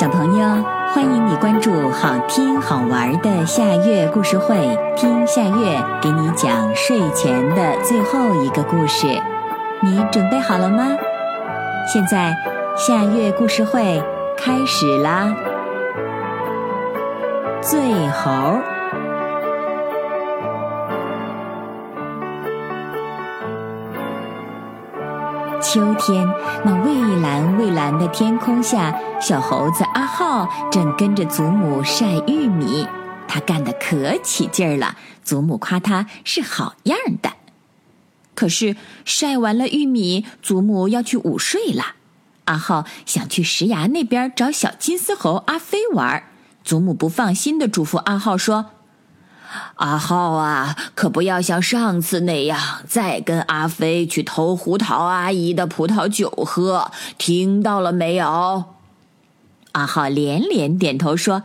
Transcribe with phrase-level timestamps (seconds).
[0.00, 4.56] 小朋友，欢迎你关注好听好玩的夏月故事会，
[4.96, 9.06] 听夏月给你讲睡前的最后一个故事。
[9.82, 10.86] 你准备好了吗？
[11.86, 12.34] 现在
[12.78, 14.02] 夏月故事会
[14.38, 15.34] 开始啦！
[17.60, 18.58] 醉猴。
[25.60, 26.26] 秋天，
[26.64, 32.86] 那蔚蓝蔚蓝的天空下，小猴子阿浩正跟着祖母晒玉米，
[33.28, 34.96] 他干得可起劲儿了。
[35.22, 37.32] 祖母夸他是好样的。
[38.34, 41.96] 可是晒完了玉米，祖母要去午睡了。
[42.46, 46.24] 阿浩想去石崖那边找小金丝猴阿飞玩，
[46.64, 48.70] 祖母不放心的嘱咐阿浩说。
[49.80, 58.64] 阿浩啊，可不要像上次那样再跟阿飞去偷胡桃阿姨的葡萄酒喝，听到了没有？
[59.72, 61.44] 阿浩连连点头说：“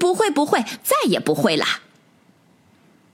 [0.00, 1.64] 不会，不会，再也不会了。”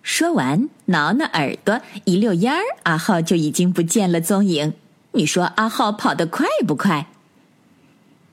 [0.02, 4.72] 说完，挠挠耳朵，一溜烟儿，阿浩就已经不见了踪影。
[5.12, 7.08] 你说阿浩跑得快不快？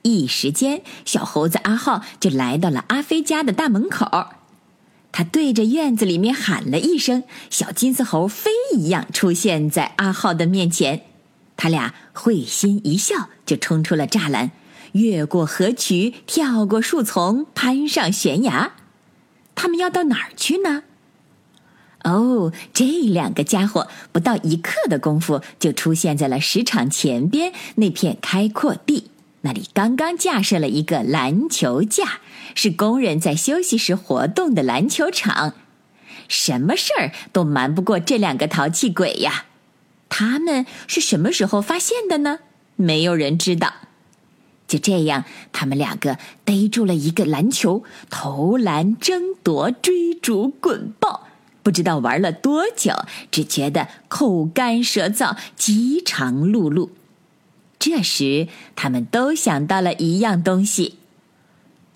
[0.00, 4.37] 一时间，小猴子阿浩就来到了阿飞家的大门口。
[5.10, 11.02] 他对着院子里面喊了一声，小金丝猴飞一样出现在阿浩的面前。
[11.56, 14.52] 他俩会心一笑，就冲出了栅栏，
[14.92, 18.74] 越过河渠，跳过树丛，攀上悬崖。
[19.56, 20.84] 他们要到哪儿去呢？
[22.04, 29.10] 哦，这两个家伙不到一刻的功夫，就出现在了石场前边那片开阔地。
[29.48, 32.20] 那里刚刚架设了一个篮球架，
[32.54, 35.54] 是工人在休息时活动的篮球场。
[36.28, 39.46] 什么事儿都瞒不过这两个淘气鬼呀！
[40.10, 42.40] 他们是什么时候发现的呢？
[42.76, 43.72] 没有人知道。
[44.66, 51.28] 就这样，他们两个逮住了一个篮球，投篮、争夺、追逐、滚抱，
[51.62, 52.92] 不知道玩了多久，
[53.30, 56.90] 只觉得口干舌燥，饥肠辘辘。
[57.78, 60.96] 这时，他们都想到了一样东西。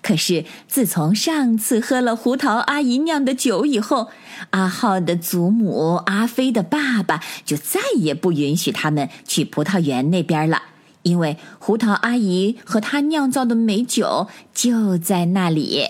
[0.01, 4.11] 可是，自从上次喝了胡桃阿姨酿的酒以后，
[4.51, 10.63] 阿浩的祖母、阿飞的爸爸就再也不允许他们去葡萄园那边了，
[11.03, 15.87] 因为胡桃阿姨和她酿造的美酒就在那里。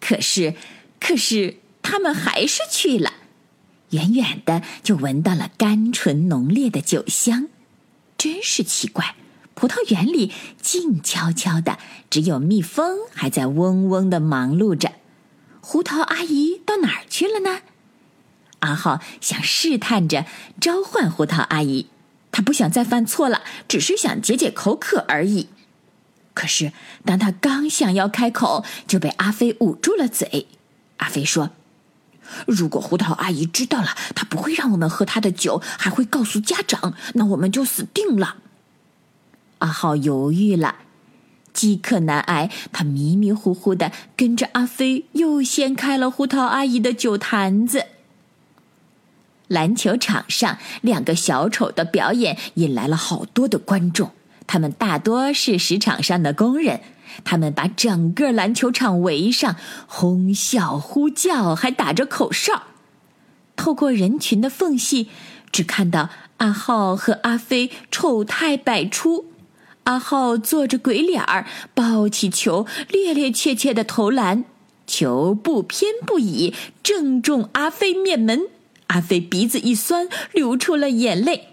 [0.00, 0.54] 可是，
[1.00, 3.12] 可是他们还是去了，
[3.90, 7.48] 远远的就闻到了甘醇浓烈的酒香。
[8.18, 9.14] 真是奇怪，
[9.54, 11.78] 葡萄园里静悄悄的，
[12.10, 14.92] 只有蜜蜂还在嗡嗡的忙碌着。
[15.60, 17.60] 胡桃阿姨到哪儿去了呢？
[18.58, 20.26] 阿浩想试探着
[20.60, 21.86] 召唤胡桃阿姨，
[22.32, 25.48] 他不想再犯错了，只是想解解口渴而已。
[26.34, 26.72] 可是，
[27.04, 30.48] 当他刚想要开口，就被阿飞捂住了嘴。
[30.96, 31.50] 阿飞说。
[32.46, 38.36] 如果胡桃阿姨知道了，她不会让我们喝她的酒，还会告诉家长，那我们就死定了。
[39.58, 40.76] 阿浩犹豫了，
[41.52, 47.86] 饥渴难挨，他迷迷糊糊的跟着阿飞，又掀开了胡桃阿姨的酒坛子。
[49.48, 54.12] 篮球场上，两个小丑的表演引来了好多的观众，
[54.48, 56.80] 他们大多是石场上的工人。
[57.24, 62.64] 他们把整个篮球场围上，哄笑、呼叫，还打着口哨。
[63.56, 65.08] 透过人群的缝隙，
[65.50, 69.32] 只看到阿浩和阿飞丑态百出。
[69.84, 74.44] 阿浩做着鬼脸儿，抱起球，趔趔趄趄的投篮，
[74.86, 78.42] 球不偏不倚，正中阿飞面门。
[78.88, 81.48] 阿飞鼻子一酸，流出了眼泪。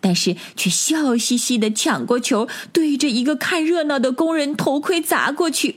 [0.00, 5.76] 但是却笑嘻嘻的抢过球，对着一个看热闹的工人头盔砸过去。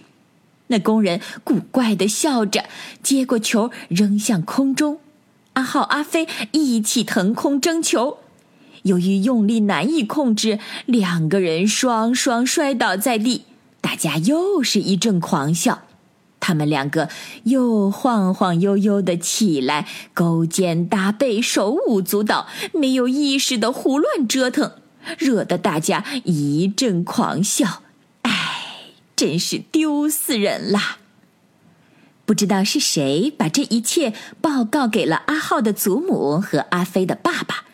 [0.67, 2.65] 那工人古怪的笑着，
[3.03, 4.99] 接过球扔向空中。
[5.53, 8.19] 阿浩、阿飞一起腾空争球，
[8.83, 13.43] 由于用力难以控制，两个人双双摔倒在地。
[13.81, 15.81] 大家又是一阵狂笑。
[16.41, 17.07] 他们两个
[17.43, 24.73] 又晃晃悠悠的起来，勾肩搭背，手舞足蹈，没有意识的胡乱折腾，
[25.17, 27.83] 惹得大家一阵狂笑。
[28.23, 28.31] 哎，
[29.15, 30.97] 真是丢死人啦！
[32.25, 37.65] 不知道是谁把这一切报告给了阿浩的祖母和阿飞的爸爸，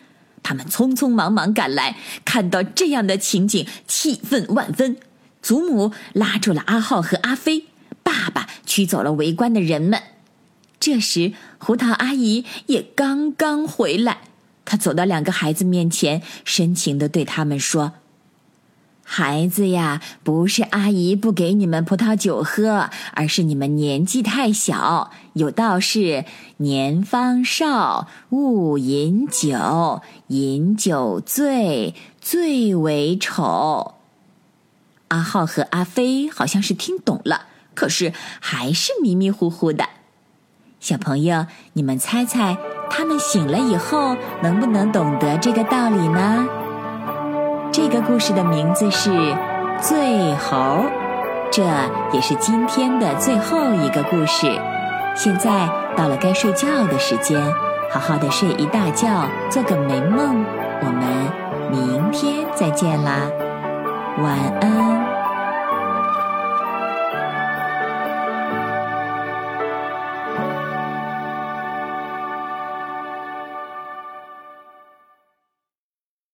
[0.42, 4.96] 他们匆匆忙忙赶来，看到这样的情景，气愤万分。
[5.40, 7.64] 祖母拉住了阿浩和阿飞。
[8.08, 10.00] 爸爸驱走了围观的人们。
[10.80, 14.20] 这时，胡桃阿姨也刚刚回来。
[14.64, 17.92] 她走到两个孩子面前，深情的对他们说
[19.04, 25.10] ：“孩子呀，不是阿姨不给你们葡萄酒喝，而是你们年纪太小。
[25.34, 26.24] 有道是：
[26.56, 33.96] 年方少，勿饮酒，饮酒醉，最为丑。
[35.08, 37.46] 阿浩和阿飞好像是听懂了，
[37.78, 39.84] 可是还是迷迷糊糊的。
[40.80, 42.56] 小朋友，你们猜猜，
[42.90, 46.44] 他们醒了以后能不能懂得这个道理呢？
[47.70, 49.10] 这个故事的名字是
[49.80, 50.56] 《醉猴》，
[51.52, 51.62] 这
[52.12, 54.50] 也是今天的最后一个故事。
[55.14, 57.40] 现在到了该睡觉的时间，
[57.92, 60.44] 好好的睡一大觉，做个美梦。
[60.80, 61.06] 我们
[61.70, 63.30] 明天再见啦，
[64.20, 65.07] 晚安。